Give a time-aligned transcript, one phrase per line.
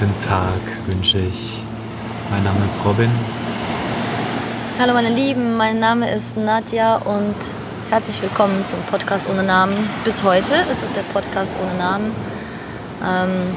[0.00, 1.62] guten Tag wünsche ich.
[2.30, 3.10] Mein Name ist Robin.
[4.78, 7.34] Hallo meine Lieben, mein Name ist Nadja und
[7.90, 9.74] herzlich willkommen zum Podcast ohne Namen.
[10.02, 12.12] Bis heute ist es der Podcast ohne Namen.
[13.06, 13.54] Ähm,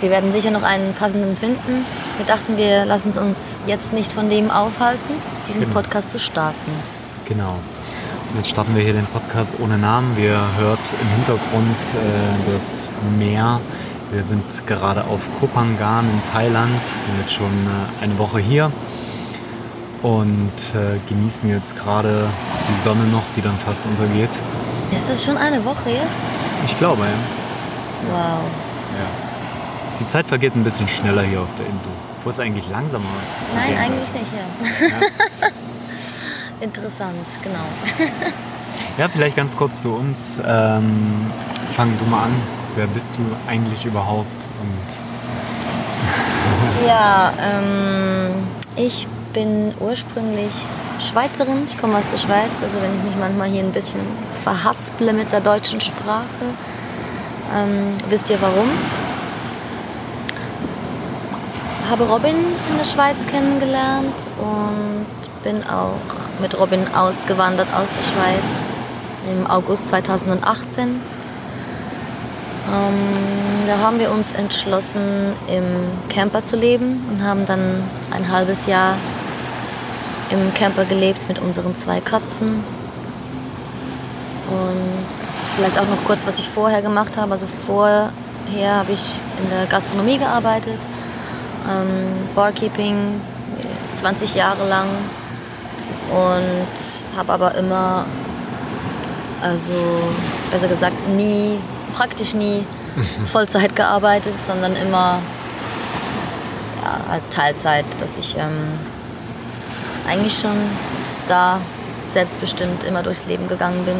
[0.00, 1.84] wir werden sicher noch einen passenden finden.
[2.16, 5.14] Wir dachten, wir lassen es uns jetzt nicht von dem aufhalten,
[5.48, 5.74] diesen Genau.
[5.74, 6.72] Podcast zu starten.
[7.28, 7.60] Genau.
[8.30, 10.16] Und jetzt starten wir hier den Podcast ohne Namen.
[10.16, 13.60] Wir hört im Hintergrund äh, das Meer.
[14.12, 18.70] Wir sind gerade auf Kopangan in Thailand, sind jetzt schon äh, eine Woche hier
[20.02, 22.28] und äh, genießen jetzt gerade
[22.68, 24.28] die Sonne noch, die dann fast untergeht.
[24.94, 26.12] Ist das schon eine Woche jetzt?
[26.66, 28.10] Ich glaube, ja.
[28.10, 28.40] Wow.
[28.98, 29.08] ja.
[29.98, 31.90] Die Zeit vergeht ein bisschen schneller hier auf der Insel.
[32.18, 33.04] Obwohl es eigentlich langsamer
[33.54, 34.88] Nein, eigentlich nicht, ja.
[34.88, 35.48] Ja.
[36.60, 37.64] Interessant, genau.
[38.98, 40.38] Ja, vielleicht ganz kurz zu uns.
[40.44, 41.30] Ähm,
[41.74, 42.61] fang du mal an.
[42.74, 43.20] Wer bist du
[43.50, 44.46] eigentlich überhaupt?
[44.60, 44.86] Und
[46.86, 48.32] Ja, ähm,
[48.76, 50.52] ich bin ursprünglich
[50.98, 51.64] Schweizerin.
[51.66, 52.62] Ich komme aus der Schweiz.
[52.62, 54.00] Also wenn ich mich manchmal hier ein bisschen
[54.42, 56.54] verhasple mit der deutschen Sprache,
[57.54, 58.68] ähm, wisst ihr warum?
[61.90, 62.36] Habe Robin
[62.70, 66.00] in der Schweiz kennengelernt und bin auch
[66.40, 68.72] mit Robin ausgewandert aus der Schweiz
[69.30, 71.00] im August 2018.
[72.70, 78.66] Ähm, da haben wir uns entschlossen, im Camper zu leben und haben dann ein halbes
[78.66, 78.96] Jahr
[80.30, 82.64] im Camper gelebt mit unseren zwei Katzen.
[84.48, 85.06] Und
[85.56, 87.32] vielleicht auch noch kurz, was ich vorher gemacht habe.
[87.32, 88.12] Also vorher
[88.64, 90.78] habe ich in der Gastronomie gearbeitet,
[91.68, 93.20] ähm, Barkeeping,
[93.96, 94.88] 20 Jahre lang
[96.10, 98.04] und habe aber immer,
[99.40, 99.70] also
[100.50, 101.58] besser gesagt, nie,
[101.92, 102.64] praktisch nie
[103.26, 105.18] Vollzeit gearbeitet, sondern immer
[106.82, 108.78] ja, halt Teilzeit, dass ich ähm,
[110.08, 110.56] eigentlich schon
[111.26, 111.60] da
[112.10, 113.96] selbstbestimmt immer durchs Leben gegangen bin.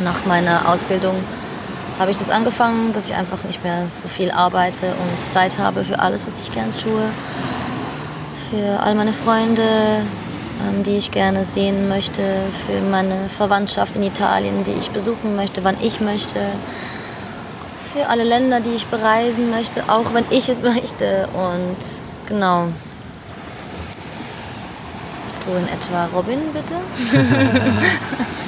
[0.00, 1.16] Nach meiner Ausbildung
[1.98, 5.84] habe ich das angefangen, dass ich einfach nicht mehr so viel arbeite und Zeit habe
[5.84, 7.02] für alles, was ich gern tue.
[8.50, 10.02] Für all meine Freunde,
[10.84, 12.22] die ich gerne sehen möchte,
[12.66, 16.40] für meine Verwandtschaft in Italien, die ich besuchen möchte, wann ich möchte,
[17.92, 21.28] für alle Länder, die ich bereisen möchte, auch wenn ich es möchte.
[21.34, 21.76] Und
[22.26, 22.68] genau.
[25.34, 26.08] So in etwa.
[26.14, 26.74] Robin, bitte?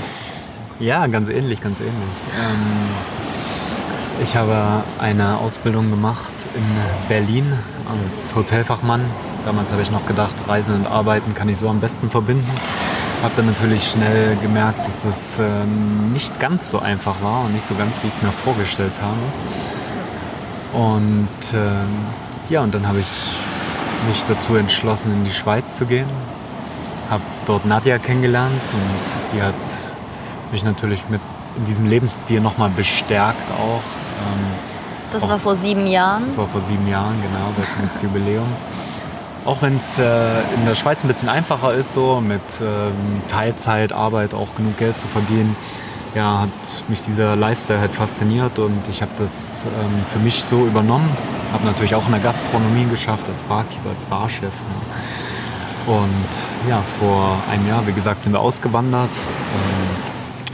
[0.81, 1.93] ja, ganz ähnlich, ganz ähnlich.
[2.39, 3.30] Ähm,
[4.23, 7.53] ich habe eine Ausbildung gemacht in Berlin
[7.87, 9.05] als Hotelfachmann.
[9.47, 12.51] Damals habe ich noch gedacht, Reisen und Arbeiten kann ich so am besten verbinden.
[13.23, 17.67] Habe dann natürlich schnell gemerkt, dass es ähm, nicht ganz so einfach war und nicht
[17.67, 20.85] so ganz, wie ich es mir vorgestellt habe.
[20.85, 21.89] Und ähm,
[22.49, 23.37] ja, und dann habe ich
[24.09, 26.09] mich dazu entschlossen, in die Schweiz zu gehen.
[27.11, 29.55] Habe dort Nadja kennengelernt und die hat
[30.53, 31.21] mich natürlich mit
[31.57, 34.10] in diesem Lebensstil nochmal bestärkt auch.
[34.21, 34.47] Ähm,
[35.13, 36.27] Das Auch- war vor sieben Jahren.
[36.27, 38.47] das war vor sieben Jahren, genau, das das Jubiläum.
[39.45, 40.03] Auch wenn es äh,
[40.57, 45.09] in der Schweiz ein bisschen einfacher ist, so mit ähm, Teilzeitarbeit auch genug Geld zu
[45.09, 45.57] verdienen,
[46.15, 50.67] ja, hat mich dieser Lifestyle halt fasziniert und ich habe das ähm, für mich so
[50.67, 51.09] übernommen.
[51.53, 54.53] Habe natürlich auch in der Gastronomie geschafft, als Barkeeper, als Barchef.
[55.87, 55.93] Ja.
[55.95, 59.11] Und ja, vor einem Jahr, wie gesagt, sind wir ausgewandert.
[59.11, 59.97] Ähm,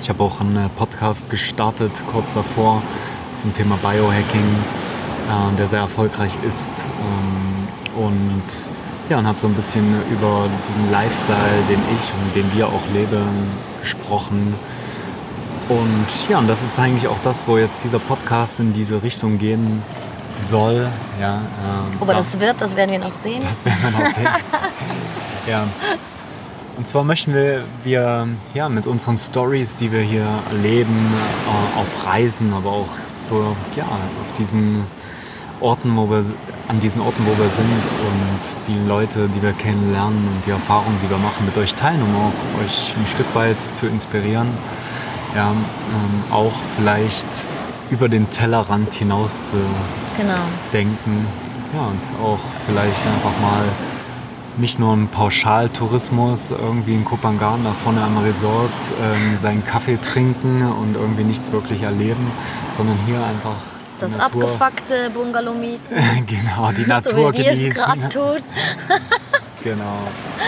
[0.00, 2.82] ich habe auch einen Podcast gestartet, kurz davor,
[3.36, 4.44] zum Thema Biohacking,
[5.28, 6.72] äh, der sehr erfolgreich ist.
[7.00, 8.42] Ähm, und
[9.08, 11.38] ja, und habe so ein bisschen über den Lifestyle,
[11.68, 13.24] den ich und den wir auch leben,
[13.80, 14.54] gesprochen.
[15.68, 19.38] Und ja, und das ist eigentlich auch das, wo jetzt dieser Podcast in diese Richtung
[19.38, 19.82] gehen
[20.40, 20.88] soll.
[21.20, 23.42] Ja, ähm, Aber da- das wird, das werden wir noch sehen.
[23.42, 24.28] das werden wir noch sehen.
[25.48, 25.64] ja.
[26.76, 31.12] Und zwar möchten wir, wir ja, mit unseren Stories, die wir hier erleben,
[31.46, 32.88] äh, auf Reisen, aber auch
[33.28, 34.84] so ja, auf diesen
[35.60, 36.24] Orten, wo wir,
[36.68, 40.98] an diesen Orten, wo wir sind und die Leute, die wir kennenlernen und die Erfahrungen,
[41.02, 44.48] die wir machen, mit euch teilen, um auch euch ein Stück weit zu inspirieren.
[45.34, 47.26] Ja, ähm, auch vielleicht
[47.90, 49.56] über den Tellerrand hinaus zu
[50.16, 50.34] Genau.
[50.72, 51.26] denken.
[51.74, 53.64] Ja, und auch vielleicht einfach mal
[54.58, 58.70] nicht nur im Pauschaltourismus irgendwie in Kopangan da vorne am Resort
[59.02, 62.30] ähm, seinen Kaffee trinken und irgendwie nichts wirklich erleben,
[62.76, 63.56] sondern hier einfach
[64.00, 65.94] Das Natur, abgefuckte Bungalow mieten,
[66.26, 68.08] genau, die so Natur wie wir es genießen.
[68.08, 68.42] gerade.
[69.64, 69.98] Genau.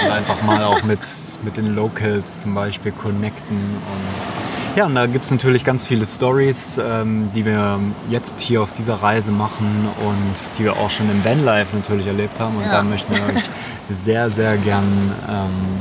[0.04, 1.00] Und einfach mal auch mit,
[1.42, 4.37] mit den Locals zum Beispiel connecten und
[4.78, 7.80] Ja, und da gibt es natürlich ganz viele Stories, ähm, die wir
[8.10, 12.38] jetzt hier auf dieser Reise machen und die wir auch schon im Vanlife natürlich erlebt
[12.38, 12.56] haben.
[12.56, 12.76] Und Ja.
[12.76, 13.42] da möchten wir euch
[13.90, 15.80] sehr, sehr gern ähm,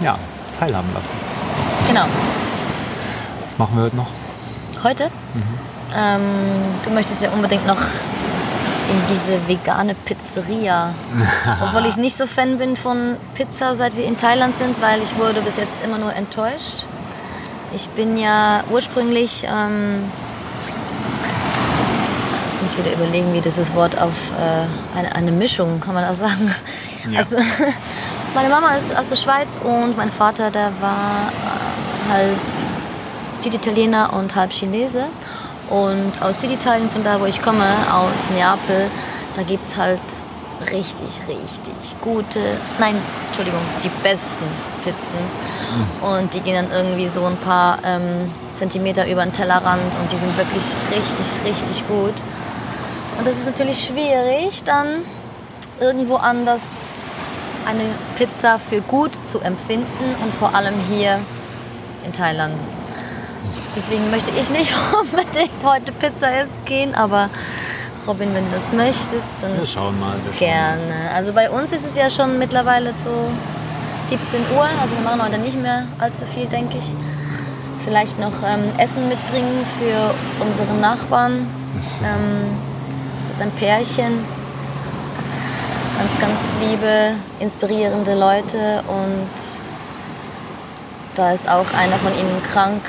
[0.00, 0.16] ja,
[0.56, 1.12] teilhaben lassen.
[1.88, 2.04] Genau.
[3.44, 4.10] Was machen wir heute noch?
[4.84, 5.06] Heute?
[5.34, 5.42] Mhm.
[5.98, 6.20] Ähm,
[6.84, 10.94] du möchtest ja unbedingt noch in diese vegane Pizzeria.
[11.64, 15.18] Obwohl ich nicht so Fan bin von Pizza, seit wir in Thailand sind, weil ich
[15.18, 16.84] wurde bis jetzt immer nur enttäuscht.
[17.72, 20.10] Ich bin ja ursprünglich, ähm,
[22.48, 26.04] jetzt muss ich wieder überlegen, wie dieses Wort auf äh, eine, eine Mischung, kann man
[26.04, 26.52] das sagen?
[27.08, 27.18] Ja.
[27.20, 27.36] Also,
[28.34, 32.38] meine Mama ist aus der Schweiz und mein Vater, der war äh, halb
[33.36, 35.04] Süditaliener und halb Chinese.
[35.68, 38.90] Und aus Süditalien, von da wo ich komme, aus Neapel,
[39.36, 40.00] da gibt es halt
[40.66, 42.40] richtig, richtig gute,
[42.78, 42.96] nein,
[43.28, 44.44] Entschuldigung, die besten
[44.84, 45.16] Pizzen.
[46.02, 50.16] Und die gehen dann irgendwie so ein paar ähm, Zentimeter über den Tellerrand und die
[50.16, 52.14] sind wirklich richtig, richtig gut.
[53.18, 55.02] Und das ist natürlich schwierig, dann
[55.80, 56.62] irgendwo anders
[57.66, 57.84] eine
[58.16, 61.18] Pizza für gut zu empfinden und vor allem hier
[62.04, 62.54] in Thailand.
[63.76, 67.30] Deswegen möchte ich nicht unbedingt heute Pizza essen gehen, aber
[68.06, 70.14] Robin, wenn du das möchtest, dann Wir schauen mal.
[70.24, 71.10] Wir schauen gerne.
[71.14, 73.30] Also bei uns ist es ja schon mittlerweile so
[74.06, 76.94] 17 Uhr, also wir machen heute nicht mehr allzu viel, denke ich.
[77.84, 81.46] Vielleicht noch ähm, Essen mitbringen für unsere Nachbarn.
[82.02, 82.56] Ähm,
[83.18, 84.24] es ist ein Pärchen.
[85.98, 89.28] Ganz, ganz liebe, inspirierende Leute und
[91.14, 92.80] da ist auch einer von ihnen krank.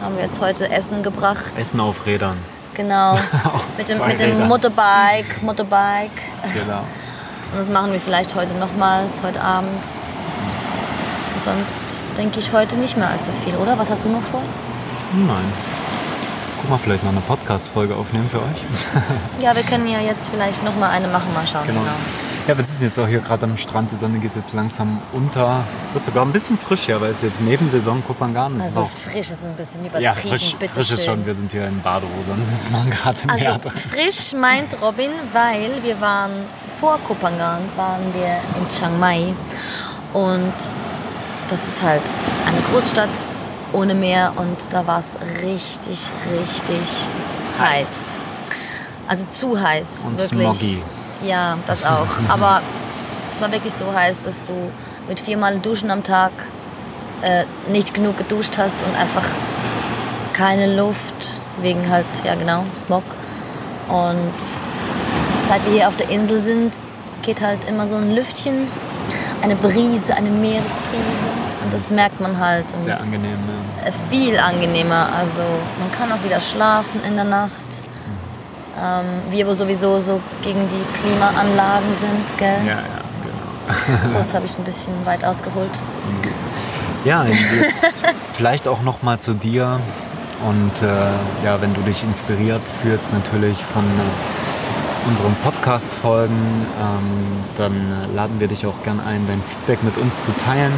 [0.00, 1.52] Haben wir jetzt heute Essen gebracht.
[1.56, 2.38] Essen auf Rädern.
[2.76, 3.18] Genau.
[3.78, 4.46] Mit dem, mit dem.
[4.46, 6.22] Motorbike, Motorbike.
[6.54, 6.80] Genau.
[7.52, 9.82] Und das machen wir vielleicht heute nochmals, heute Abend.
[11.38, 11.82] Sonst
[12.18, 13.78] denke ich heute nicht mehr allzu viel, oder?
[13.78, 14.42] Was hast du noch vor?
[15.12, 15.52] Nein.
[16.60, 18.62] Guck mal, vielleicht noch eine Podcast-Folge aufnehmen für euch.
[19.40, 21.66] Ja, wir können ja jetzt vielleicht nochmal eine machen, mal schauen.
[21.66, 21.80] Genau.
[22.46, 23.90] Ja, wir sitzen jetzt auch hier gerade am Strand.
[23.90, 25.64] Die Sonne geht jetzt langsam unter.
[25.94, 29.30] Wird sogar ein bisschen frisch hier, weil es ist jetzt Nebensaison Also ist auch frisch
[29.32, 31.14] ist ein bisschen übertrieben, ja, frisch, bitte frisch ist schön.
[31.16, 31.26] schon.
[31.26, 33.72] Wir sind hier in Badehose und sitzen mal gerade im Meer Also drin.
[33.78, 36.30] frisch meint Robin, weil wir waren
[36.78, 39.34] vor Kopangan, waren wir in Chiang Mai
[40.12, 40.52] und
[41.48, 42.02] das ist halt
[42.46, 43.08] eine Großstadt
[43.72, 47.06] ohne Meer und da war es richtig, richtig
[47.58, 47.88] heiß.
[49.08, 50.28] Also zu heiß, Und wirklich.
[50.58, 50.82] smoggy.
[51.26, 52.06] Ja, das auch.
[52.28, 52.60] Aber
[53.32, 54.52] es war wirklich so heiß, dass du
[55.08, 56.32] mit viermal Duschen am Tag
[57.22, 59.24] äh, nicht genug geduscht hast und einfach
[60.32, 63.04] keine Luft wegen halt, ja genau, Smog.
[63.88, 64.32] Und
[65.48, 66.78] seit wir hier auf der Insel sind,
[67.22, 68.68] geht halt immer so ein Lüftchen,
[69.42, 71.26] eine Brise, eine Meeresbrise.
[71.64, 72.66] Und das merkt man halt.
[72.78, 73.38] Sehr angenehm.
[73.80, 73.88] Ja.
[73.88, 75.08] äh, viel angenehmer.
[75.18, 75.42] Also
[75.80, 77.65] man kann auch wieder schlafen in der Nacht.
[78.82, 82.58] Ähm, wir, wo sowieso so gegen die Klimaanlagen sind, gell?
[82.66, 82.80] Ja, ja,
[83.86, 84.08] genau.
[84.08, 85.70] So, jetzt habe ich ein bisschen weit ausgeholt.
[87.04, 87.94] Ja, jetzt
[88.34, 89.80] vielleicht auch noch mal zu dir.
[90.44, 97.72] Und äh, ja, wenn du dich inspiriert fühlst, natürlich von äh, unseren Podcast-Folgen, ähm, dann
[97.72, 100.72] äh, laden wir dich auch gern ein, dein Feedback mit uns zu teilen.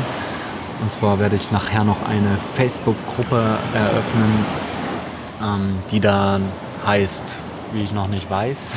[0.80, 3.42] Und zwar werde ich nachher noch eine Facebook-Gruppe
[3.74, 4.46] eröffnen,
[5.42, 6.44] ähm, die dann
[6.86, 7.40] heißt,
[7.72, 8.72] wie ich noch nicht weiß.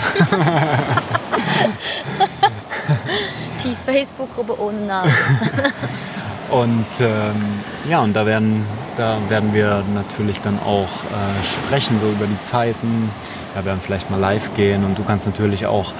[3.63, 5.13] Die Facebook-Gruppe ohne Namen.
[6.51, 7.35] Und ähm,
[7.89, 8.65] ja, und da werden,
[8.97, 13.09] da werden wir natürlich dann auch äh, sprechen, so über die Zeiten.
[13.55, 15.93] Ja, werden vielleicht mal live gehen und du kannst natürlich auch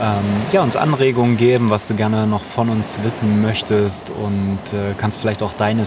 [0.00, 4.94] ähm, ja, uns Anregungen geben, was du gerne noch von uns wissen möchtest und äh,
[4.98, 5.84] kannst vielleicht auch deine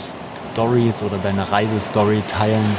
[0.53, 2.75] Stories oder deine Reisestory teilen.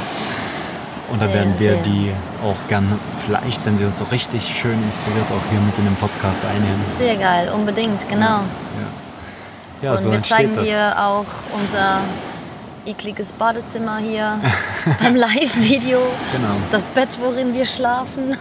[1.11, 2.11] Und da werden wir die
[2.43, 2.87] auch gerne,
[3.25, 6.79] vielleicht, wenn sie uns so richtig schön inspiriert, auch hier mit in den Podcast einnehmen.
[6.97, 8.41] Sehr geil, unbedingt, genau.
[9.81, 10.63] Ja, und so wir zeigen das.
[10.65, 11.99] dir auch unser
[12.85, 14.39] ekliges Badezimmer hier
[15.01, 15.99] beim Live-Video.
[16.33, 16.55] Genau.
[16.71, 18.35] Das Bett, worin wir schlafen.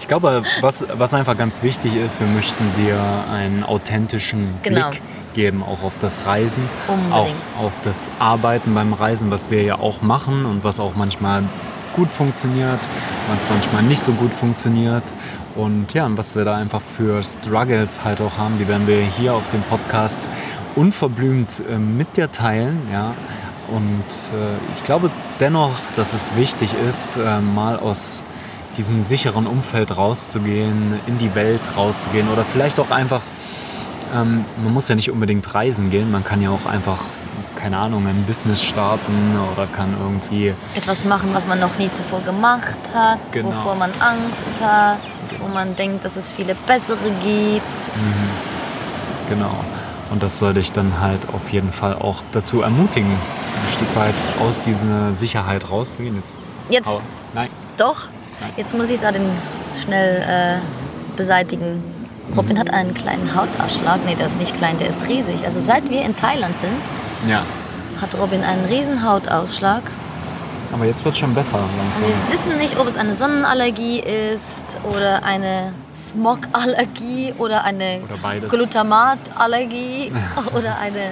[0.00, 2.98] Ich glaube, was, was einfach ganz wichtig ist, wir möchten dir
[3.32, 4.90] einen authentischen Genau.
[4.90, 5.00] Blick
[5.34, 7.14] geben, auch auf das Reisen, Unbedingt.
[7.14, 11.42] auch auf das Arbeiten beim Reisen, was wir ja auch machen und was auch manchmal
[11.94, 12.78] gut funktioniert,
[13.28, 15.02] was manchmal nicht so gut funktioniert.
[15.56, 19.00] Und ja, und was wir da einfach für Struggles halt auch haben, die werden wir
[19.00, 20.20] hier auf dem Podcast
[20.76, 22.78] unverblümt äh, mit dir teilen.
[22.92, 23.14] Ja.
[23.68, 24.04] Und
[24.38, 25.10] äh, ich glaube
[25.40, 28.22] dennoch, dass es wichtig ist, äh, mal aus
[28.76, 33.20] diesem sicheren Umfeld rauszugehen, in die Welt rauszugehen oder vielleicht auch einfach,
[34.14, 36.98] ähm, man muss ja nicht unbedingt reisen gehen, man kann ja auch einfach,
[37.56, 42.20] keine Ahnung, ein Business starten oder kann irgendwie Etwas machen, was man noch nie zuvor
[42.20, 43.48] gemacht hat, Genau.
[43.48, 44.98] wovor man Angst hat,
[45.40, 47.92] wo man denkt, dass es viele bessere gibt.
[49.28, 49.52] Genau.
[50.10, 54.14] Und das soll dich dann halt auf jeden Fall auch dazu ermutigen, ein Stück weit
[54.40, 56.16] aus dieser Sicherheit rauszugehen.
[56.16, 56.34] Jetzt.
[56.68, 57.00] Jetzt Aua.
[57.34, 57.48] Nein.
[57.76, 58.08] doch,
[58.56, 59.28] jetzt muss ich da den
[59.80, 61.82] schnell äh, beseitigen.
[62.36, 64.00] Robin hat einen kleinen Hautausschlag.
[64.06, 65.44] Nee, der ist nicht klein, der ist riesig.
[65.44, 67.42] Also seit wir in Thailand sind, Ja.
[68.00, 69.82] hat Robin einen riesen Hautausschlag.
[70.72, 72.02] Aber jetzt wird schon besser langsam.
[72.28, 78.46] wir wissen nicht, ob es eine Sonnenallergie ist oder eine Smogallergie oder eine Oder.
[78.48, 80.12] Glutamatallergie
[80.54, 81.10] oder eine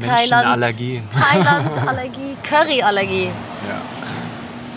[0.00, 1.02] Thailand Menschenallergie.
[1.12, 3.26] Thailandallergie, Curryallergie.
[3.26, 3.76] Ja.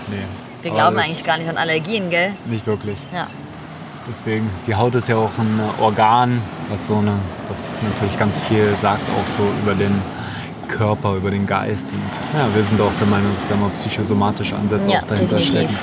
[0.07, 0.15] Nee.
[0.61, 2.33] Wir Aber glauben eigentlich gar nicht an Allergien, gell?
[2.45, 2.97] Nicht wirklich.
[3.13, 3.27] Ja.
[4.07, 7.13] Deswegen, die Haut ist ja auch ein Organ, was so eine,
[7.47, 10.01] das natürlich ganz viel sagt, auch so über den
[10.67, 11.91] Körper, über den Geist.
[11.91, 15.35] Und ja, wir sind auch der Meinung, dass da mal psychosomatische Ansätze Ja, auch dahinter
[15.37, 15.49] definitiv.
[15.69, 15.77] stecken.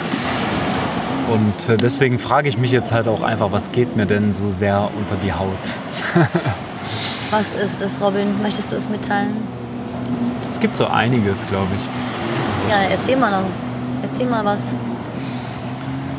[1.32, 4.49] Und äh, deswegen frage ich mich jetzt halt auch einfach, was geht mir denn so
[4.50, 5.49] sehr unter die Haut?
[7.32, 8.40] Was ist es, Robin?
[8.40, 9.35] Möchtest du es mitteilen?
[10.52, 12.70] Es gibt so einiges, glaube ich.
[12.70, 13.49] Ja, erzähl mal noch.
[14.00, 14.76] Erzähl mal was.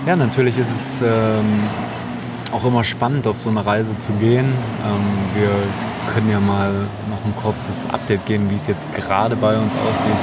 [0.05, 1.63] Ja, natürlich ist es ähm,
[2.51, 4.45] auch immer spannend, auf so eine Reise zu gehen.
[4.45, 5.49] Ähm, wir
[6.13, 6.71] können ja mal
[7.09, 10.21] noch ein kurzes Update geben, wie es jetzt gerade bei uns aussieht.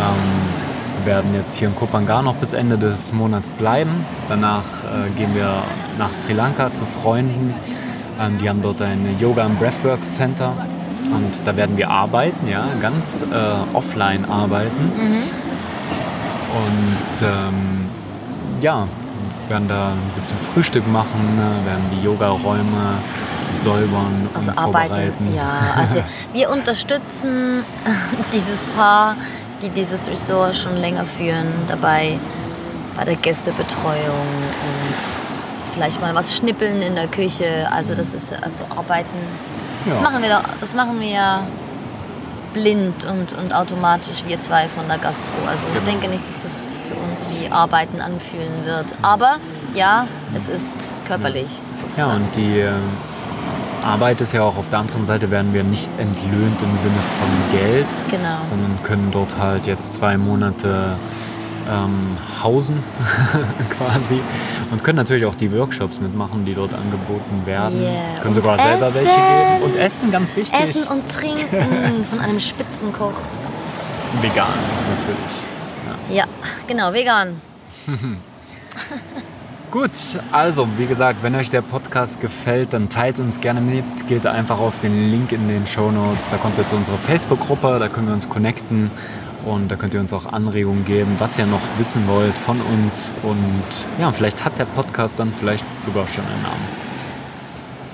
[0.00, 3.90] Ähm, wir werden jetzt hier in Kopangar noch bis Ende des Monats bleiben.
[4.28, 5.62] Danach äh, gehen wir
[5.98, 7.54] nach Sri Lanka zu Freunden.
[8.20, 10.52] Ähm, die haben dort ein Yoga und Breathwork Center.
[11.12, 14.90] Und da werden wir arbeiten, ja, ganz äh, offline arbeiten.
[16.54, 17.86] Und ähm,
[18.60, 18.86] ja,
[19.48, 22.94] werden da ein bisschen Frühstück machen, ne, werden die Yoga-Räume
[23.62, 24.88] säubern Also und arbeiten.
[24.88, 25.34] vorbereiten.
[25.34, 27.64] Ja, also wir unterstützen
[28.32, 29.16] dieses Paar,
[29.62, 32.18] die dieses Resort schon länger führen, dabei
[32.96, 37.68] bei der Gästebetreuung und vielleicht mal was schnippeln in der Küche.
[37.72, 39.08] Also das ist also arbeiten.
[39.86, 40.02] Das Ja.
[40.02, 41.40] machen wir doch, das machen wir ja
[42.54, 45.32] blind und, und automatisch wir zwei von der Gastro.
[45.48, 45.90] Also ich Genau.
[45.90, 46.63] denke nicht, dass das
[47.14, 48.86] uns wie Arbeiten anfühlen wird.
[49.02, 49.36] Aber
[49.74, 50.72] ja, es ist
[51.06, 52.24] körperlich Ja, sozusagen.
[52.24, 52.72] und die äh,
[53.84, 57.58] Arbeit ist ja auch auf der anderen Seite, werden wir nicht entlöhnt im Sinne von
[57.58, 58.42] Geld, Genau.
[58.42, 60.96] sondern können dort halt jetzt zwei Monate
[61.70, 62.82] ähm, hausen
[63.78, 64.20] quasi
[64.70, 67.80] und können natürlich auch die Workshops mitmachen, die dort angeboten werden.
[67.80, 68.20] Yeah.
[68.22, 69.60] Können sogar Und selber welche essen.
[69.60, 69.62] geben.
[69.64, 70.60] Und essen, ganz wichtig.
[70.60, 73.12] Essen und Trinken von einem Spitzenkoch.
[74.20, 74.46] Vegan
[74.96, 75.53] natürlich.
[76.10, 76.24] Ja,
[76.66, 77.40] genau, vegan.
[79.70, 79.90] Gut,
[80.30, 83.84] also wie gesagt, wenn euch der Podcast gefällt, dann teilt uns gerne mit.
[84.06, 86.30] Geht einfach auf den Link in den Show Notes.
[86.30, 88.90] Da kommt ihr zu unserer Facebook-Gruppe, da können wir uns connecten
[89.44, 93.12] und da könnt ihr uns auch Anregungen geben, was ihr noch wissen wollt von uns.
[93.22, 93.64] Und
[93.98, 96.84] ja, vielleicht hat der Podcast dann vielleicht sogar schon einen Namen.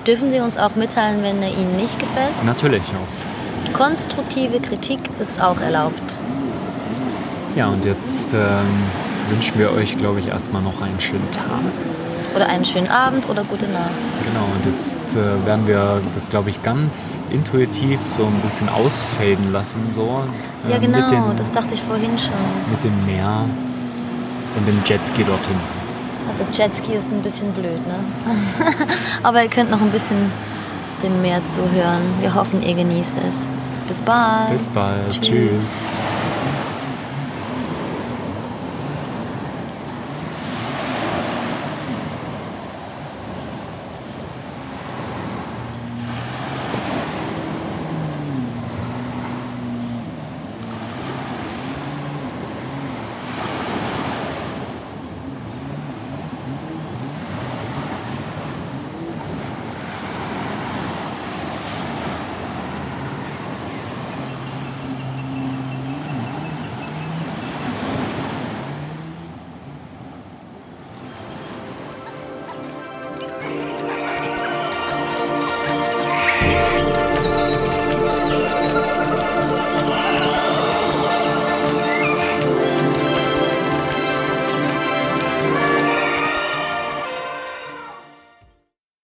[0.05, 2.43] Dürfen Sie uns auch mitteilen, wenn er Ihnen nicht gefällt?
[2.45, 3.73] Natürlich auch.
[3.73, 6.19] Konstruktive Kritik ist auch erlaubt.
[7.55, 8.65] Ja, und jetzt ähm,
[9.29, 11.45] wünschen wir euch, glaube ich, erstmal noch einen schönen Tag.
[12.35, 13.89] Oder einen schönen Abend oder gute Nacht.
[14.25, 19.51] Genau, und jetzt äh, werden wir das, glaube ich, ganz intuitiv so ein bisschen ausfaden
[19.51, 19.89] lassen.
[19.93, 20.23] So,
[20.69, 22.31] Ja, äh, genau, Mit, den, das dachte ich vorhin schon.
[22.71, 23.43] mit dem Meer
[24.55, 25.81] und dem Jetski dort hinten.
[26.29, 28.65] Aber Jetski ist ein bisschen blöd, ne?
[29.23, 30.31] Aber ihr könnt noch ein bisschen
[31.03, 32.01] dem Meer zuhören.
[32.21, 33.49] Wir hoffen, ihr genießt es.
[33.89, 34.51] Bis bald.
[34.51, 35.21] Bis bald.
[35.21, 35.65] Tschüss.